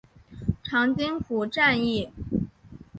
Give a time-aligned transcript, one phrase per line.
[0.63, 2.11] 长津湖战役